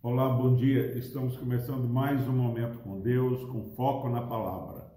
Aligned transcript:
Olá, 0.00 0.28
bom 0.28 0.54
dia. 0.54 0.96
Estamos 0.96 1.36
começando 1.36 1.88
mais 1.88 2.28
um 2.28 2.32
momento 2.32 2.78
com 2.78 3.00
Deus, 3.00 3.42
com 3.50 3.64
foco 3.74 4.08
na 4.08 4.22
palavra. 4.22 4.88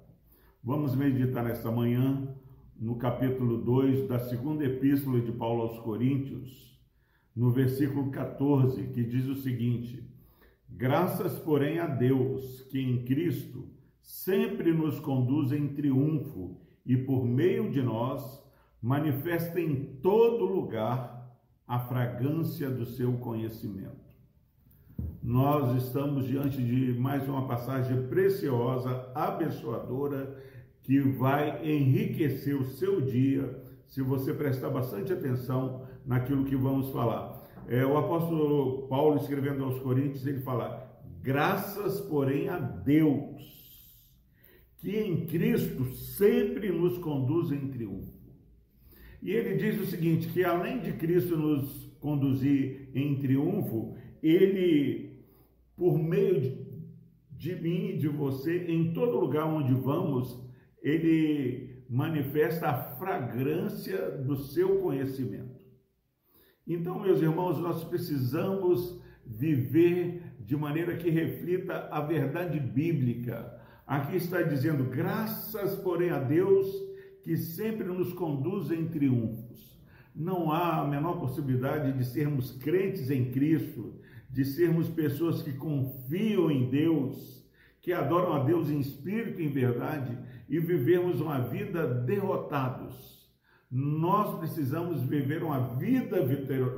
Vamos 0.63 0.95
meditar 0.95 1.43
nesta 1.43 1.71
manhã 1.71 2.31
no 2.79 2.97
capítulo 2.97 3.57
2 3.57 4.07
da 4.07 4.19
segunda 4.19 4.63
epístola 4.63 5.19
de 5.19 5.31
Paulo 5.31 5.63
aos 5.63 5.79
Coríntios, 5.79 6.79
no 7.35 7.49
versículo 7.49 8.11
14, 8.11 8.83
que 8.89 9.03
diz 9.03 9.25
o 9.25 9.35
seguinte: 9.35 10.07
Graças, 10.69 11.39
porém, 11.39 11.79
a 11.79 11.87
Deus, 11.87 12.61
que 12.69 12.79
em 12.79 13.03
Cristo 13.03 13.67
sempre 13.99 14.73
nos 14.73 14.99
conduz 14.99 15.51
em 15.51 15.69
triunfo 15.69 16.61
e 16.85 16.95
por 16.95 17.25
meio 17.25 17.71
de 17.71 17.81
nós 17.81 18.40
manifesta 18.81 19.59
em 19.59 19.97
todo 20.01 20.45
lugar 20.45 21.21
a 21.67 21.79
fragrância 21.79 22.69
do 22.69 22.85
seu 22.85 23.13
conhecimento. 23.13 24.01
Nós 25.21 25.83
estamos 25.83 26.25
diante 26.25 26.57
de 26.57 26.93
mais 26.99 27.27
uma 27.29 27.47
passagem 27.47 28.07
preciosa, 28.07 29.11
abençoadora, 29.13 30.35
que 30.83 30.99
vai 30.99 31.63
enriquecer 31.63 32.55
o 32.55 32.65
seu 32.65 33.01
dia, 33.01 33.63
se 33.87 34.01
você 34.01 34.33
prestar 34.33 34.69
bastante 34.69 35.13
atenção 35.13 35.85
naquilo 36.05 36.45
que 36.45 36.55
vamos 36.55 36.89
falar. 36.89 37.39
É, 37.67 37.85
o 37.85 37.97
apóstolo 37.97 38.87
Paulo, 38.87 39.17
escrevendo 39.17 39.63
aos 39.63 39.79
Coríntios, 39.79 40.25
ele 40.25 40.39
fala: 40.39 40.91
graças, 41.21 42.01
porém, 42.01 42.49
a 42.49 42.57
Deus, 42.57 43.41
que 44.77 44.97
em 44.97 45.27
Cristo 45.27 45.85
sempre 45.93 46.71
nos 46.71 46.97
conduz 46.97 47.51
em 47.51 47.67
triunfo. 47.67 48.20
E 49.21 49.31
ele 49.31 49.55
diz 49.55 49.79
o 49.79 49.85
seguinte: 49.85 50.29
que 50.29 50.43
além 50.43 50.79
de 50.79 50.93
Cristo 50.93 51.37
nos 51.37 51.91
conduzir 51.99 52.89
em 52.95 53.15
triunfo, 53.19 53.95
ele, 54.21 55.23
por 55.75 55.97
meio 55.97 56.41
de, 56.41 56.57
de 57.31 57.55
mim 57.55 57.89
e 57.89 57.97
de 57.97 58.07
você, 58.07 58.65
em 58.65 58.93
todo 58.93 59.19
lugar 59.19 59.45
onde 59.45 59.73
vamos, 59.73 60.41
ele 60.81 61.85
manifesta 61.87 62.69
a 62.69 62.73
fragrância 62.95 64.09
do 64.11 64.35
seu 64.35 64.79
conhecimento. 64.79 65.61
Então, 66.65 66.99
meus 66.99 67.21
irmãos, 67.21 67.59
nós 67.59 67.83
precisamos 67.83 68.99
viver 69.25 70.23
de 70.39 70.55
maneira 70.55 70.95
que 70.95 71.09
reflita 71.09 71.87
a 71.91 72.01
verdade 72.01 72.59
bíblica. 72.59 73.59
Aqui 73.85 74.15
está 74.15 74.41
dizendo: 74.41 74.85
graças, 74.85 75.75
porém, 75.75 76.09
a 76.09 76.19
Deus 76.19 76.90
que 77.23 77.37
sempre 77.37 77.87
nos 77.87 78.13
conduz 78.13 78.71
em 78.71 78.87
triunfos. 78.87 79.79
Não 80.15 80.51
há 80.51 80.81
a 80.81 80.87
menor 80.87 81.19
possibilidade 81.19 81.97
de 81.97 82.05
sermos 82.05 82.51
crentes 82.51 83.09
em 83.09 83.31
Cristo, 83.31 83.99
de 84.29 84.43
sermos 84.43 84.87
pessoas 84.89 85.41
que 85.41 85.53
confiam 85.53 86.51
em 86.51 86.69
Deus, 86.69 87.45
que 87.81 87.93
adoram 87.93 88.33
a 88.33 88.43
Deus 88.43 88.69
em 88.69 88.79
espírito 88.79 89.41
e 89.41 89.45
em 89.45 89.51
verdade 89.51 90.17
e 90.49 90.59
vivemos 90.59 91.21
uma 91.21 91.39
vida 91.39 91.87
derrotados 91.87 93.21
nós 93.71 94.37
precisamos 94.37 95.01
viver 95.03 95.41
uma 95.41 95.75
vida 95.77 96.17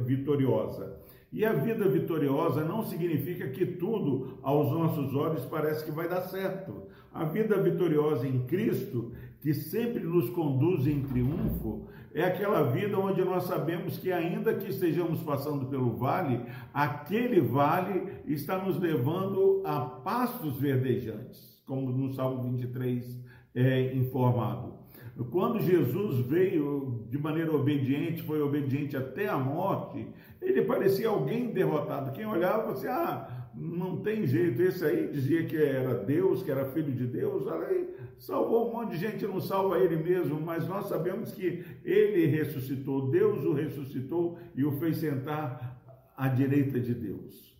vitoriosa. 0.05 1.01
E 1.33 1.43
a 1.43 1.51
vida 1.51 1.89
vitoriosa 1.89 2.63
não 2.63 2.83
significa 2.83 3.49
que 3.49 3.65
tudo 3.65 4.37
aos 4.43 4.71
nossos 4.71 5.15
olhos 5.15 5.43
parece 5.45 5.83
que 5.83 5.91
vai 5.91 6.07
dar 6.07 6.21
certo. 6.21 6.83
A 7.11 7.23
vida 7.25 7.59
vitoriosa 7.59 8.27
em 8.27 8.45
Cristo, 8.45 9.11
que 9.41 9.51
sempre 9.51 10.03
nos 10.03 10.29
conduz 10.29 10.85
em 10.85 11.01
triunfo, 11.01 11.87
é 12.13 12.23
aquela 12.23 12.61
vida 12.71 12.99
onde 12.99 13.25
nós 13.25 13.45
sabemos 13.45 13.97
que, 13.97 14.11
ainda 14.11 14.53
que 14.53 14.69
estejamos 14.69 15.23
passando 15.23 15.65
pelo 15.65 15.97
vale, 15.97 16.39
aquele 16.71 17.41
vale 17.41 18.21
está 18.27 18.63
nos 18.63 18.79
levando 18.79 19.63
a 19.65 19.79
pastos 19.79 20.57
verdejantes, 20.57 21.59
como 21.65 21.91
no 21.91 22.13
Salmo 22.13 22.43
23 22.43 23.19
é 23.55 23.95
informado. 23.95 24.82
Quando 25.29 25.61
Jesus 25.61 26.25
veio 26.25 27.05
de 27.09 27.19
maneira 27.19 27.53
obediente, 27.53 28.23
foi 28.23 28.41
obediente 28.41 28.97
até 28.97 29.27
a 29.27 29.37
morte, 29.37 30.07
ele 30.41 30.63
parecia 30.63 31.09
alguém 31.09 31.51
derrotado. 31.51 32.11
Quem 32.13 32.25
olhava 32.25 32.71
assim, 32.71 32.87
ah, 32.87 33.49
não 33.53 33.97
tem 33.97 34.25
jeito, 34.25 34.59
esse 34.63 34.83
aí 34.83 35.07
dizia 35.11 35.45
que 35.45 35.55
era 35.55 35.93
Deus, 35.93 36.41
que 36.41 36.49
era 36.49 36.65
filho 36.65 36.91
de 36.91 37.05
Deus, 37.05 37.47
aí 37.47 37.93
salvou 38.17 38.69
um 38.69 38.73
monte 38.73 38.91
de 38.91 38.97
gente, 38.97 39.27
não 39.27 39.39
salva 39.39 39.77
ele 39.77 39.97
mesmo, 39.97 40.41
mas 40.41 40.67
nós 40.67 40.87
sabemos 40.87 41.31
que 41.31 41.63
ele 41.85 42.25
ressuscitou, 42.25 43.11
Deus 43.11 43.45
o 43.45 43.53
ressuscitou 43.53 44.39
e 44.55 44.65
o 44.65 44.71
fez 44.79 44.97
sentar 44.97 45.79
à 46.17 46.27
direita 46.27 46.79
de 46.79 46.95
Deus 46.95 47.52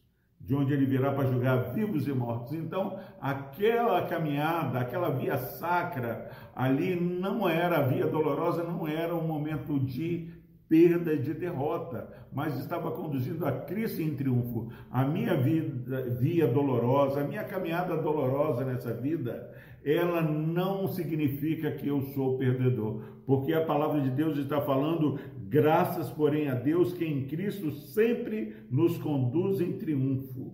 de 0.44 0.54
onde 0.54 0.74
ele 0.74 0.86
virá 0.86 1.12
para 1.14 1.30
julgar 1.30 1.74
vivos 1.74 2.08
e 2.08 2.12
mortos. 2.12 2.54
Então, 2.54 3.00
aquela 3.22 4.02
caminhada, 4.04 4.80
aquela 4.80 5.10
via 5.10 5.38
sacra 5.38 6.30
ali 6.54 6.96
não 6.96 7.48
era 7.48 7.78
a 7.78 7.82
via 7.84 8.06
dolorosa, 8.06 8.64
não 8.64 8.88
era 8.88 9.16
um 9.16 9.26
momento 9.26 9.80
de 9.80 10.30
perda, 10.68 11.16
de 11.16 11.34
derrota, 11.34 12.10
mas 12.32 12.58
estava 12.58 12.92
conduzindo 12.92 13.46
a 13.46 13.52
Cristo 13.52 14.02
em 14.02 14.16
triunfo. 14.16 14.70
A 14.92 15.06
minha 15.06 15.36
vida, 15.38 16.10
via 16.20 16.48
dolorosa, 16.48 17.22
a 17.22 17.24
minha 17.24 17.44
caminhada 17.44 17.96
dolorosa 17.96 18.66
nessa 18.66 18.94
vida, 18.94 19.50
ela 19.86 20.22
não 20.22 20.88
significa 20.88 21.72
que 21.72 21.88
eu 21.88 22.02
sou 22.14 22.38
perdedor, 22.38 23.02
porque 23.26 23.54
a 23.54 23.66
palavra 23.66 24.02
de 24.02 24.10
Deus 24.10 24.38
está 24.38 24.62
falando, 24.62 25.20
graças, 25.54 26.10
porém, 26.10 26.50
a 26.50 26.56
Deus 26.56 26.94
que 26.94 27.06
em 27.06 27.28
Cristo 27.28 27.70
sempre 27.72 28.56
nos 28.72 28.98
conduz 28.98 29.62
em 29.62 29.74
triunfo. 29.74 30.52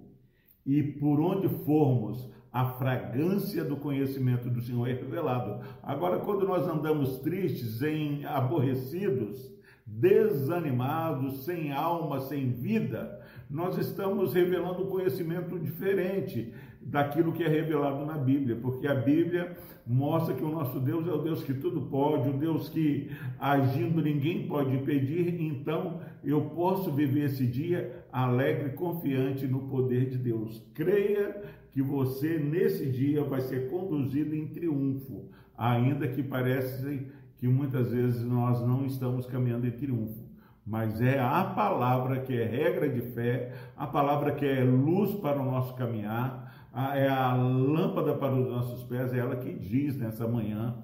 E 0.66 0.84
por 0.84 1.22
onde 1.22 1.48
formos, 1.64 2.30
a 2.52 2.66
fragrância 2.74 3.64
do 3.64 3.78
conhecimento 3.78 4.50
do 4.50 4.60
Senhor 4.60 4.90
é 4.90 4.94
revelado. 4.94 5.64
Agora, 5.82 6.20
quando 6.20 6.46
nós 6.46 6.68
andamos 6.68 7.20
tristes, 7.20 7.82
em 7.82 8.26
aborrecidos, 8.26 9.50
desanimados, 9.86 11.46
sem 11.46 11.72
alma, 11.72 12.20
sem 12.20 12.52
vida, 12.52 13.22
nós 13.50 13.78
estamos 13.78 14.34
revelando 14.34 14.84
um 14.84 14.90
conhecimento 14.90 15.58
diferente 15.58 16.54
daquilo 16.89 17.31
que 17.31 17.44
é 17.44 17.47
revelado 17.47 18.03
na 18.05 18.17
Bíblia, 18.17 18.55
porque 18.55 18.88
a 18.88 18.95
Bíblia 18.95 19.55
mostra 19.85 20.33
que 20.33 20.44
o 20.44 20.50
nosso 20.50 20.79
Deus 20.79 21.07
é 21.07 21.11
o 21.11 21.22
Deus 21.22 21.44
que 21.44 21.53
tudo 21.53 21.81
pode, 21.81 22.29
o 22.29 22.33
Deus 22.33 22.67
que 22.67 23.11
agindo 23.39 24.01
ninguém 24.01 24.47
pode 24.47 24.75
impedir, 24.75 25.39
então 25.39 26.00
eu 26.23 26.41
posso 26.41 26.91
viver 26.91 27.25
esse 27.25 27.45
dia 27.45 28.05
alegre, 28.11 28.72
confiante 28.72 29.47
no 29.47 29.67
poder 29.67 30.09
de 30.09 30.17
Deus. 30.17 30.61
Creia 30.73 31.44
que 31.72 31.81
você 31.81 32.39
nesse 32.39 32.88
dia 32.88 33.23
vai 33.23 33.41
ser 33.41 33.69
conduzido 33.69 34.35
em 34.35 34.47
triunfo, 34.47 35.29
ainda 35.56 36.07
que 36.07 36.23
pareça 36.23 36.91
que 37.38 37.47
muitas 37.47 37.91
vezes 37.91 38.23
nós 38.23 38.66
não 38.66 38.85
estamos 38.85 39.27
caminhando 39.27 39.67
em 39.67 39.71
triunfo. 39.71 40.27
Mas 40.66 41.01
é 41.01 41.19
a 41.19 41.44
palavra 41.44 42.19
que 42.19 42.39
é 42.39 42.45
regra 42.45 42.88
de 42.88 43.01
fé, 43.01 43.53
a 43.75 43.88
palavra 43.88 44.33
que 44.33 44.45
é 44.45 44.63
luz 44.63 45.16
para 45.16 45.41
o 45.41 45.45
nosso 45.45 45.73
caminhar, 45.75 46.59
é 46.74 47.07
a 47.07 47.34
lâmpada 47.35 48.13
para 48.16 48.35
os 48.35 48.47
nossos 48.47 48.84
pés, 48.84 49.13
é 49.13 49.19
ela 49.19 49.35
que 49.35 49.53
diz 49.53 49.97
nessa 49.97 50.28
manhã, 50.28 50.78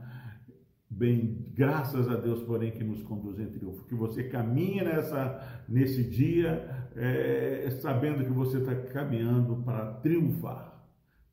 bem, 0.90 1.46
graças 1.53 2.09
a 2.09 2.16
Deus, 2.16 2.41
porém, 2.44 2.72
que 2.72 2.84
nos 2.84 3.03
conduz 3.03 3.40
em 3.40 3.47
triunfo. 3.47 3.85
Que 3.85 3.96
você 3.96 4.23
caminhe 4.23 4.84
nessa, 4.84 5.63
nesse 5.68 6.03
dia, 6.03 6.90
é, 6.96 7.69
sabendo 7.81 8.23
que 8.23 8.31
você 8.31 8.57
está 8.57 8.75
caminhando 8.75 9.57
para 9.57 9.94
triunfar. 9.96 10.73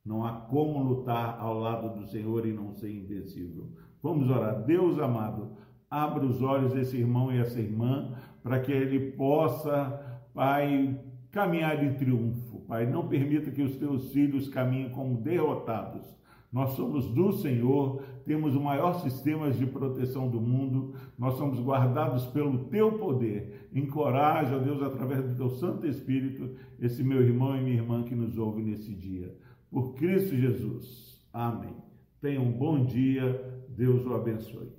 Não 0.05 0.25
há 0.25 0.33
como 0.33 0.83
lutar 0.83 1.39
ao 1.39 1.59
lado 1.59 2.01
do 2.01 2.07
Senhor 2.09 2.45
e 2.45 2.53
não 2.53 2.75
ser 2.75 2.91
invencível. 2.91 3.71
Vamos 4.03 4.29
orar. 4.29 4.65
Deus 4.65 4.99
amado, 4.99 5.57
abra 5.89 6.25
os 6.25 6.43
olhos 6.43 6.73
desse 6.73 6.97
irmão 6.97 7.33
e 7.33 7.39
essa 7.39 7.61
irmã 7.61 8.17
para 8.43 8.59
que 8.59 8.73
ele 8.73 9.13
possa, 9.13 10.25
Pai, 10.35 10.99
caminhar 11.33 11.83
em 11.83 11.95
triunfo. 11.95 12.61
Pai, 12.69 12.87
não 12.87 13.09
permita 13.09 13.51
que 13.51 13.63
os 13.63 13.75
teus 13.77 14.13
filhos 14.13 14.49
caminhem 14.49 14.91
como 14.91 15.21
derrotados. 15.21 16.07
Nós 16.53 16.73
somos 16.73 17.09
do 17.09 17.33
Senhor, 17.33 18.03
temos 18.27 18.55
o 18.55 18.61
maior 18.61 19.01
sistema 19.01 19.51
de 19.51 19.65
proteção 19.65 20.29
do 20.29 20.39
mundo, 20.39 20.95
nós 21.19 21.39
somos 21.39 21.59
guardados 21.59 22.27
pelo 22.27 22.65
teu 22.65 22.99
poder. 22.99 23.71
Encoraja, 23.75 24.59
Deus, 24.59 24.83
através 24.83 25.25
do 25.25 25.35
teu 25.35 25.49
Santo 25.49 25.87
Espírito, 25.87 26.55
esse 26.79 27.03
meu 27.03 27.23
irmão 27.23 27.57
e 27.57 27.63
minha 27.63 27.77
irmã 27.77 28.03
que 28.03 28.15
nos 28.15 28.37
ouve 28.37 28.63
nesse 28.63 28.95
dia. 28.95 29.35
Por 29.71 29.95
Cristo 29.95 30.37
Jesus. 30.37 31.27
Amém. 31.33 31.75
Tenha 32.21 32.41
um 32.43 32.53
bom 32.53 32.85
dia. 32.85 33.65
Deus 33.71 34.05
o 34.05 34.15
abençoe. 34.15 34.71